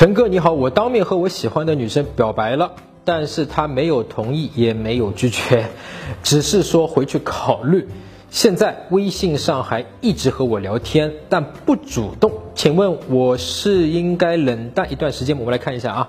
[0.00, 2.72] 陈哥你好，我当面和我喜欢的女生表白了，
[3.04, 5.66] 但是她没有同意，也没有拒绝，
[6.24, 7.86] 只是说回去考虑。
[8.30, 12.32] 现在微信上还一直和我聊天，但不主动。
[12.54, 15.38] 请问我是应该冷淡一段时间？
[15.38, 16.08] 我们来看一下啊，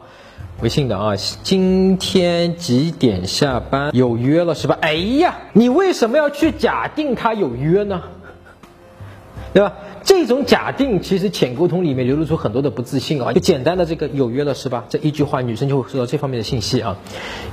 [0.62, 1.14] 微信的啊，
[1.44, 3.94] 今天几点下班？
[3.94, 4.78] 有约了是吧？
[4.80, 8.02] 哎呀，你为什么要去假定他有约呢？
[9.54, 9.74] 对吧？
[10.04, 13.34] 这种假定其实浅沟通里面流露出很多的不自信啊。
[13.34, 14.86] 就简单的这个有约了是吧？
[14.90, 16.98] 这一句话女生就会收到这方面的信息啊。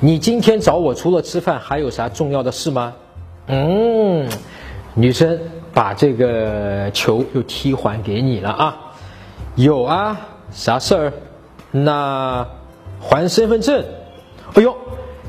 [0.00, 2.94] 你今天找我除了吃饭还有啥重要的事吗？
[3.46, 4.28] 嗯，
[4.94, 5.38] 女生
[5.72, 8.76] 把这个球又踢还给你了啊。
[9.54, 10.20] 有啊，
[10.50, 11.12] 啥事儿？
[11.70, 12.46] 那
[13.00, 13.84] 还身份证。
[14.54, 14.74] 哎呦。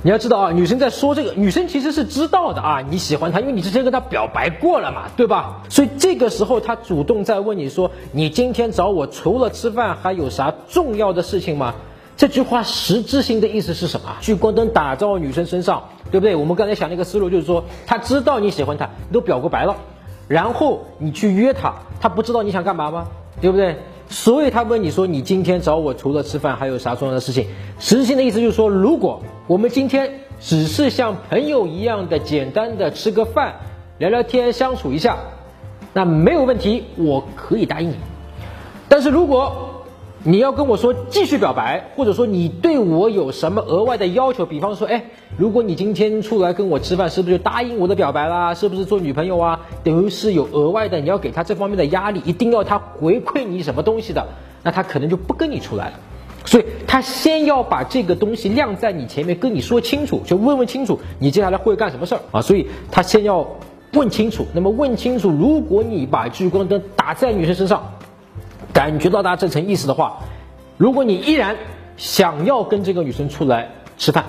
[0.01, 5.61] 你要知道啊，女生在说这个，女生其实是知道的啊，你喜欢他，因为你之前跟他表白过了嘛，对吧？
[5.67, 11.75] 所以这个时候他主动在问你说，你今天找我除了吃饭还有啥重要的事情吗？
[12.15, 14.15] 这句话实质性的意思是什么？
[14.21, 16.35] 聚光灯打到女生身上，对不对？
[16.35, 19.75] 我们刚才想那个思路就是说，他知道你喜欢他，你都表过白了，
[20.29, 23.07] 然后你去约他，他不知道你想干嘛吗？
[23.41, 23.77] 对不对？
[24.09, 27.45] 所以他问你说，你今天找我除了吃饭还有啥重要的事情？
[27.79, 33.53] 实质性的意思就是说，如果我们今天只是像朋友一样的简单的吃个饭、
[33.99, 35.17] 聊聊天、相处一下，
[35.93, 37.95] 那没有问题，我可以答应你。
[38.87, 39.68] 但是如果
[40.23, 44.45] 你要跟我说继续表白，或者说你对我有什么额外的要求？
[44.45, 45.05] 比方说，哎，
[45.37, 48.53] 如果你今天出来跟我吃饭，是不是就答应我的表白啦？
[48.53, 49.61] 是不是做女朋友啊？
[49.81, 54.27] 等于是有额外的，你要给他这方面的压力，一定要他回馈你什么东西的，
[54.61, 55.93] 那他可能就不跟你出来了。
[56.43, 62.41] 所以他先要把这个东西晾在你前面，跟你说清楚，就问问清楚你接下来会干什么事儿啊？
[62.41, 63.47] 所以他先要
[63.93, 64.45] 问清楚。
[64.53, 67.93] 那么问清楚，如果你把聚光灯打在女生身上。
[68.79, 70.19] 感觉到他这层意思的话，
[70.77, 71.57] 如果你依然
[71.97, 74.23] 想要跟这个女生出来吃饭，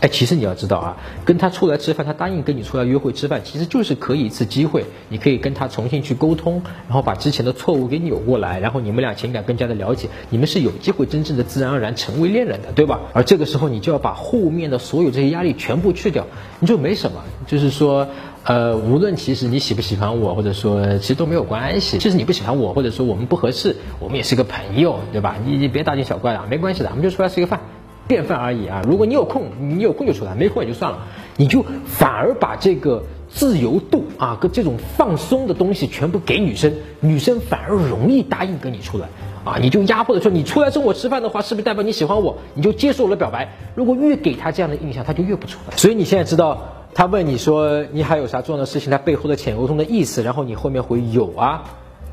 [0.00, 13.00] 哎，其实你要知道啊，跟她出来吃饭，她答应跟你出来约会吃饭，其实就是可以一次机会，你可以跟她重新去沟通，然后把之前的错误给扭过来，然后你们俩情感更加的了解，你们是有机会真正的自然而然成为恋人的，对吧？
[13.12, 16.24] 而这个时候你就要把后面的所有这些压力全部去掉，
[16.60, 18.06] 你就没什么，就是说。
[18.42, 21.98] 呃，无论其实你喜不喜欢我，或者说其实都没有关系。
[21.98, 25.36] 其实你不喜欢我，或者说我们不合适，我们也是个朋友，对吧？
[25.44, 27.60] 你你别大惊小怪的，没关系的，我们就出来吃个饭，
[28.08, 28.82] 便饭而已啊。
[28.88, 31.00] 如果你有空，你有空就出来，没空也就算了。
[31.36, 39.08] 你就反而把这个自由度啊，跟这种放松的东西全部给女生，女生反而容易答应跟你出来
[39.44, 39.58] 啊。
[39.60, 42.38] 你就压迫的说，你出来跟我吃饭的话，是不是代表你喜欢我？
[42.54, 43.52] 你就接受我的表白。
[43.74, 45.76] 如果越给他这样的印象，他就越不出来。
[45.76, 46.69] 所以你现在知道。
[46.94, 48.90] 他问你说你还有啥重要的事情？
[48.90, 51.62] 他背后的潜沟通的意思，然后你后面回有啊，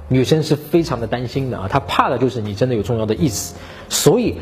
[0.07, 3.55] 女生是非常的担心的啊，她怕的就是你真的有重要的意思，
[3.89, 4.35] 所以。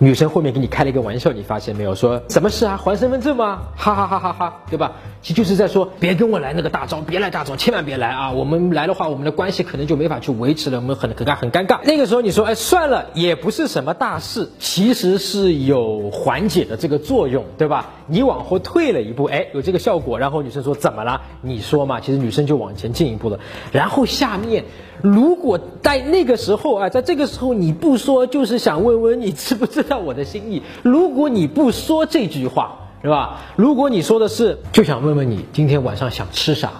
[0.00, 1.94] 女生后面给你开了一个玩笑，你发现没有？
[1.94, 2.76] 说什么事啊？
[2.76, 3.62] 还身份证吗？
[3.76, 4.92] 哈哈哈哈哈，对吧？
[5.22, 8.30] 其实就是在说，别跟我来那个大招，别来大招，千万别来啊！
[8.30, 11.80] 我们来的话，我们的关系可能就没法去维持了，我们很很尴很尴尬。
[11.82, 17.90] 那个时候你说，哎，算了，也不是什么大事，其实是有缓解的这个作用，对吧？
[18.06, 20.20] 你往后退了一步，哎，有这个效果。
[20.20, 21.22] 然后女生说怎么了？
[21.40, 21.98] 你说嘛？
[21.98, 23.40] 其实女生就往前进一步了。
[23.72, 24.64] 然后下面。
[25.02, 30.62] 如果在那个时候啊，在这个时候你不说，就是想问问你知不知道我的心意。
[30.82, 33.40] 如果你不说这句话，是吧？
[33.56, 36.72] 如果你说的是就想问问你今天晚上想吃啥，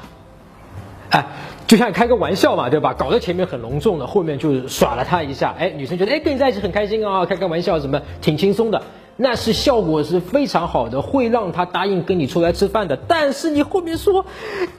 [1.10, 1.26] 哎，
[1.66, 2.92] 就像开个玩笑嘛，对吧？
[2.94, 8.82] 搞得前面很隆重的，后面就耍了他一下，哎，女生觉得哎跟你在一起很开心啊，开个玩笑什么挺轻松的。
[9.20, 12.96] 那是效果是非常好的，会让他答应跟你出来吃饭的。
[12.96, 14.24] 但是你后面说，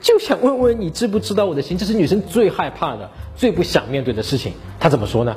[0.00, 4.54] 就想问问你知不知道我的心，这是女生最害怕的、最不想面对的事情。
[4.78, 5.36] 她怎么说呢？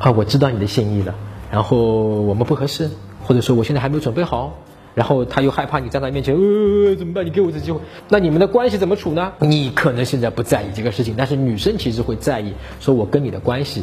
[0.00, 1.14] 啊，我知道你的心意了，
[1.50, 2.90] 然后我们不合适，
[3.24, 4.52] 或者说我现在还没有准备好，
[4.94, 7.24] 然后他又害怕你在他面前，呃，怎么办？
[7.24, 9.32] 你给我一次机会，那你们的关系怎么处呢？
[9.38, 13.82] 你可能现在不在意这个事情，但是女生其实会在意，说我跟你的关系，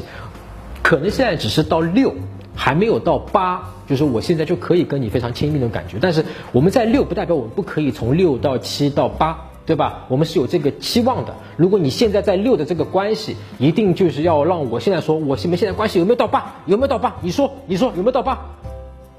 [0.83, 2.13] 可能现在只是到六。
[2.57, 5.97] 还没有到八，就是我现在就可以跟你非常亲密的感觉。
[6.01, 10.05] 但是我们在六，不代表我们不可以从六到七到八，对吧？
[10.07, 11.35] 我们是有这个期望的。
[11.55, 16.55] 如果你现在在六的这个关系，一定就是要让我现在说，我们现在关系有没有到八？
[16.65, 17.15] 有没有到八？
[17.21, 18.39] 你说，你说有没有到八？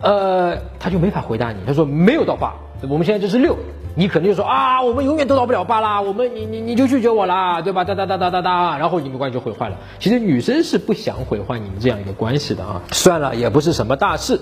[0.01, 1.59] 呃，他就没法回答你。
[1.67, 2.55] 他说没有到八，
[2.89, 3.57] 我们现在就是六。
[3.99, 7.83] 你肯定就说啊，我们永远都到不了八啦，我们你你你就拒绝我啦，对吧？
[7.83, 9.77] 哒哒哒哒哒哒，然后你们关系就毁坏了。
[9.99, 12.81] 其实女生是不想毁坏你们这样一个关系的啊。
[12.93, 14.41] 算了，也不是什么大事，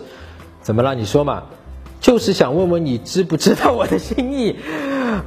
[0.60, 0.94] 怎么了？
[0.94, 1.44] 你说嘛，
[2.02, 4.56] 就是想问问你知不知道我的心意。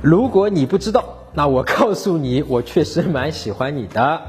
[0.03, 1.03] 如果你不知道，
[1.33, 4.21] 那我告诉你，我确实蛮喜欢你的，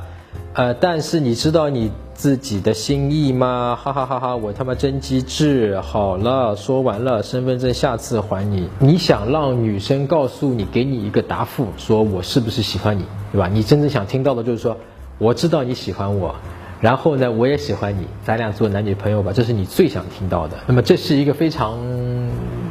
[0.55, 1.93] 呃，但是你知道你。
[2.20, 3.78] 自己的心意吗？
[3.82, 4.37] 哈哈哈哈！
[4.37, 5.81] 我他妈真机智。
[5.81, 8.69] 好了，说完了，身份证下次还你。
[8.78, 13.49] 你想让女生告诉你，给你一个答复，说我是不是喜欢你，对吧？
[13.49, 14.76] 你真正想听到的就是说，
[15.17, 16.34] 我知道你喜欢我。
[16.82, 20.58] 然后呢，我也喜欢你，咱俩做男女朋友吧，这是你最想听到的。
[20.66, 21.78] 那么这是一个非常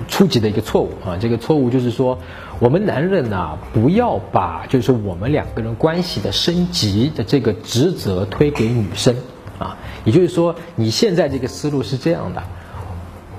[0.07, 1.17] 初级的一个错误啊！
[1.19, 2.19] 这个错误就是说，
[2.59, 9.15] 我们男人呢，不要把就是我们两个人关系的升级的这个职责推给女生
[9.59, 9.77] 啊。
[10.03, 12.41] 也就是说，你现在这个思路是这样的，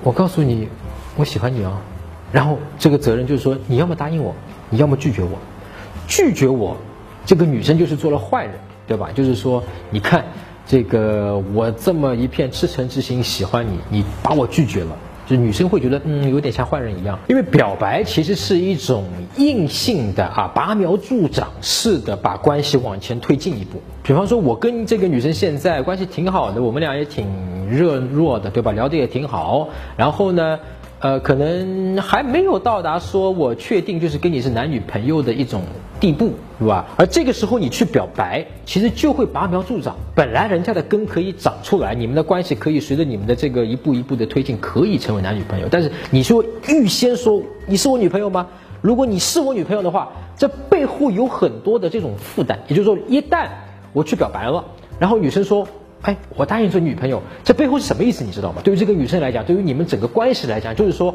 [0.05, 0.69] 我告诉你，
[1.17, 1.73] 我喜欢你哦。
[2.31, 4.33] 然后这个责任就是说，你要么答应我，
[4.69, 5.39] 你要么拒绝我。
[6.07, 6.77] 拒绝我，
[7.27, 8.55] 这个女生就是做了坏人，
[8.87, 9.11] 对吧？
[9.13, 10.25] 就是说，你看。
[10.67, 14.97] 这个我这么一片赤诚之心喜欢你，你把我拒绝了，
[15.31, 17.17] 就女生会觉得嗯有点像坏人一样。
[17.29, 19.05] 因为表白其实是一种
[19.37, 23.81] 硬性的啊，拔苗助长式的把关系往前推进一步。
[24.03, 27.25] 比方说，我跟这个女生现在关系挺好的，我们俩也挺
[27.71, 28.73] 热络的，对吧？
[28.73, 29.69] 聊得也挺好。
[29.97, 30.59] 然后呢？
[31.01, 35.63] 呃，可能还没有到达说我确定就是跟你是男女朋友的一种
[35.99, 36.85] 地步，对吧？
[36.99, 39.97] 而这个时候你去表白，其实就会拔苗助长。
[40.15, 45.67] 本来人家的根可以长出来，你们的关系可以随着你们的这个一步一步的推进，可以成为男女朋友。
[45.71, 48.47] 但是你说预先说你是我女朋友吗？
[48.83, 52.59] 如果你是我女朋友的话，这背后有很多的这种负担。
[52.69, 53.49] 也就是说，一旦
[53.95, 54.63] 我去表白了，
[54.99, 55.67] 然后女生说。
[56.03, 58.25] 哎，我答应做女朋友，这背后是什么意思？
[58.25, 58.63] 你知道吗？
[58.65, 61.15] 对于这个女生来讲，对于你们整个关系来讲，就是说，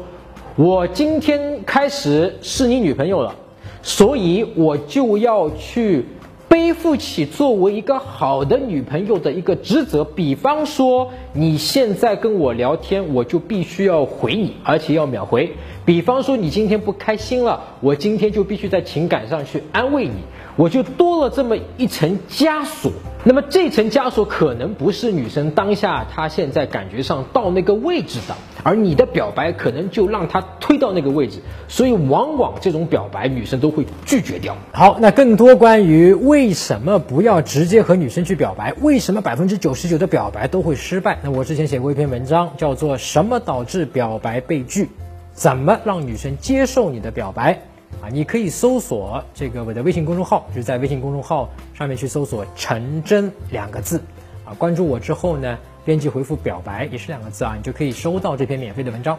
[0.54, 3.34] 我今天开始是你女朋友了，
[3.82, 6.06] 所以我就要去
[6.48, 10.04] 背负起作为一个好的女朋友的一个职责。
[10.04, 15.52] 比方说，你现在跟我聊天，我就必须要回你，而且要秒回。
[15.84, 20.14] 比方说，你今天不开心了，我今天就必须在情感上去安慰你。
[20.56, 22.90] 我就多了这么一层枷锁，
[23.22, 34.56] 那么这层枷锁可能不是女生当下她现在感觉上到那个位置的，而你的表白可能就让她推到那个位置，所以往往这种表白女生都会拒绝掉。
[34.72, 41.18] 好，那更多关于为什么不要直接和女生去表白，为什么百分之九十九的表白都会失败？
[41.32, 44.84] 我之前写过一篇文章，叫做《什么导致表白被拒》，
[45.32, 47.60] 怎么让女生接受你的表白？
[48.02, 54.02] 啊，你可以搜索这个我的微信公众号，就是在微信公众号上面去搜索“陈真”两个字，
[54.44, 59.18] 啊，关注我之后呢，编辑回复“表白”也是两个字啊，你就可以收到这篇免费的文章。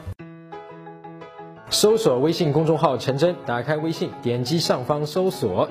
[1.69, 5.69] 搜索微信公众号“陈真”，打开微信，点击上方搜索，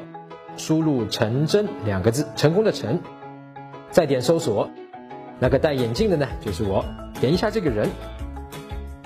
[0.57, 3.01] 输入“陈真”两个字，成功的陈，
[3.91, 4.71] 再点搜索，
[5.39, 6.85] 那个戴眼镜的呢，就是我，
[7.21, 7.91] 点一下这个人，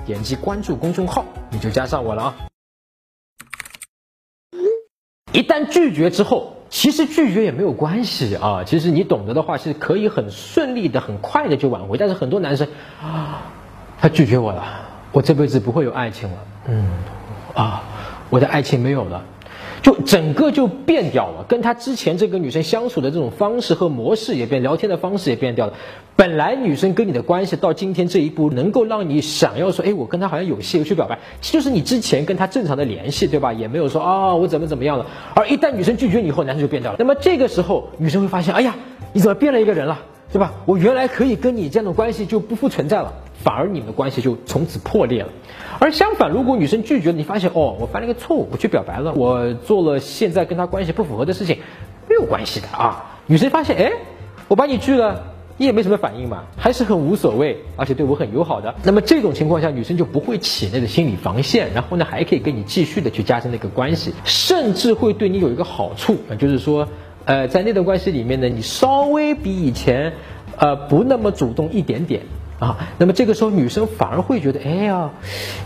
[0.06, 2.34] 点击关注公众号，你就加上我了啊。
[5.32, 8.62] 一旦拒绝之后，其实拒绝也没有关系啊。
[8.62, 11.98] 其实你懂得的话，是可以很顺利的、很快的就挽回。
[11.98, 12.68] 但是很多男生
[13.02, 13.42] 啊，
[13.98, 14.64] 他拒绝我了，
[15.10, 16.38] 我这辈子不会有爱情了。
[16.66, 16.88] 嗯，
[17.54, 17.82] 啊，
[18.30, 19.24] 我的爱情没有了。
[19.82, 25.72] 就整个就变掉了，跟他之前这个女生相处的这种方式和模式也变，聊天的方式也变掉了。
[26.16, 33.52] 本来女生跟你的关系到今天这一步，能够让你想要说，哎，我跟她好像有戏，我去表白，就是你之前跟她正常的联系，对吧？
[33.54, 35.06] 也没有说啊，我怎么怎么样了。
[35.34, 36.96] 而一旦女生拒绝你以后，男生就变掉了。
[36.98, 38.76] 那么这个时候，女生会发现，哎呀，
[39.14, 40.00] 你怎么变了一个人了，
[40.30, 40.52] 对吧？
[40.66, 43.14] 我原来可以跟你这样的关系就不复存在了。
[43.42, 45.28] 反而你们的关系就从此破裂了，
[45.78, 51.58] 而相反，如果女生拒绝你，发现哦，我犯了一个错误，我去表白了，我做了现在跟他关系不符合的事情，
[52.08, 53.18] 没有关系的啊。
[53.26, 53.92] 女生发现，哎，
[54.48, 55.22] 我把你拒了，
[55.56, 58.74] 你也没什么反应嘛，还是很无所谓，而且对我很友好的。
[58.82, 66.88] 那么这种情况下，女生就不会起那个心理防线，然后呢，还可以跟你继续的去加深那个关系，甚至会对你有一个好处，就是说，
[67.24, 70.12] 呃，在那段关系里面呢，你稍微比以前，
[70.58, 72.22] 呃，不那么主动一点点。
[72.60, 75.10] 啊，那么这个时候女生反而会觉得，哎呀，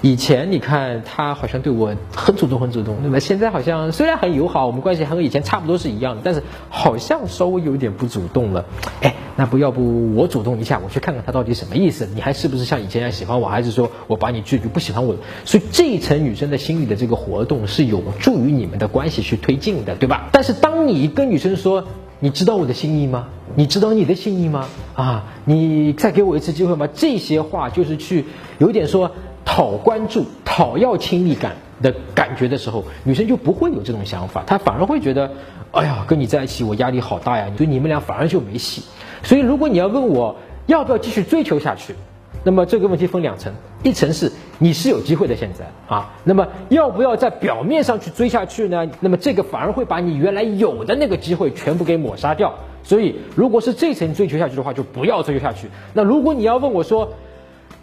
[0.01, 8.65] 以前你看他好像对我很主动很主动，那么现在好像虽然很友好，我们关系还和以前差不多是一样的，但是好像稍微有点不主动了。
[9.03, 12.09] 哎，那不要不我主动一下，我去看看他到底什么意思？
[12.15, 15.17] 你还是不是像以前一样喜欢我，还是说我把你拒绝不喜欢我？
[15.45, 20.29] 所以这一层女生的心理的这个活动是有助于你们的关系去推进的，对吧？
[20.31, 21.85] 但是当你跟女生说。
[22.21, 23.27] 你知道我的心意吗？
[23.55, 24.67] 你知道你的心意吗？
[24.95, 26.89] 啊，你再给我一次机会吗？
[26.95, 28.25] 这些话就是去
[28.59, 29.11] 有点说
[29.45, 35.31] 讨关注、讨要亲密感的感觉的时候，女生就不会有这种想法，她反而会觉得，
[35.73, 38.83] 哎呀，跟你在一起我压力好大呀，所以你们俩反而就没戏。
[39.23, 40.37] 所以如果你要问我
[40.67, 41.95] 要不要继续追求下去？
[42.47, 48.87] 那么这个问题分两层，一层是你是有机会的现在啊，那么要不要在表面上去追下去呢？
[49.01, 52.55] 那么这个反而会把你原来有的那个机会全部给抹杀掉。
[52.85, 55.67] 所以如果是这层追求下去的话，就不要追求下去。
[55.93, 57.13] 那如果你要问我说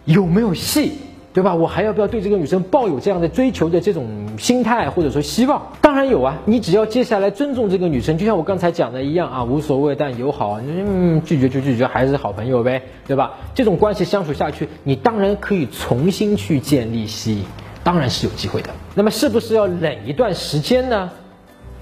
[0.06, 0.92] 有没有戏？
[1.34, 1.54] 对吧？
[1.54, 4.06] 我还要不要对这个女生抱有这样的追求的这种
[4.36, 5.62] 心态，或者说希望？
[5.80, 6.36] 当然有啊！
[6.44, 13.32] 你只要接下来尊重这个女生，就像我刚才讲的一样啊，无所谓，但友好，嗯，拒绝就拒绝，还是好朋友呗，对吧？
[13.54, 17.44] 这种关系相处下去，你当然可以重新去建立吸引，
[17.82, 18.68] 当然是有机会的。
[18.94, 21.10] 那么是不是要忍一段时间呢？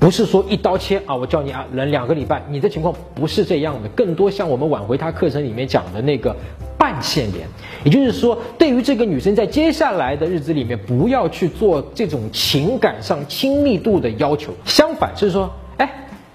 [0.00, 1.14] 不是说一刀切啊！
[1.14, 6.34] 我叫你啊，忍两个礼拜，你的情况不是这样的，更多像我们挽回他课程里面讲的那个
[6.78, 7.46] 半线连，
[7.84, 15.52] 也就是说，对于这个女生在接下来的日子里面，不要去做这种情感上亲密度的要求，相反就是说。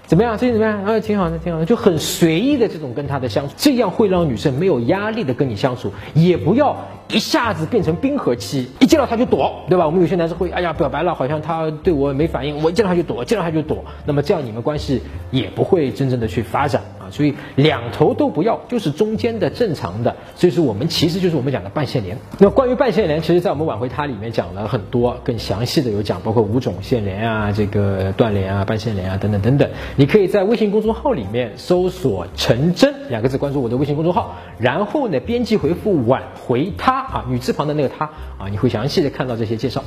[0.06, 0.38] 怎么样？
[0.38, 0.84] 最近怎么样？
[0.84, 6.76] 啊，挺好的，挺好的，就很随意的这种跟他的相处，这样会让女生没有压力的跟你相处，也不要
[7.08, 9.84] 一下子变成冰河期，一见到他就躲，对吧？
[9.84, 20.16] 我们有些男生会，哎呀，表白了，好像他对我没反应，我一见到他就躲，见到他就躲，那么这样你们关系也不会真正的去发展所以两头都不要，就是中间的正常的。
[20.34, 22.16] 所以说我们其实就是我们讲的半线连。
[22.38, 29.68] 那关于半线连，其实在我们挽回它里面讲了很多，更详细的有讲，包括五种线连啊，这个断连啊，半线连啊，等等等等。
[29.96, 38.06] 你可以在微信公众号里面搜索“陈真”两个字，关注我的微信公众号，然后呢，编辑回复“挽回他”啊，女字旁的那个他
[38.38, 39.82] 啊，你会详细的看到这些介绍。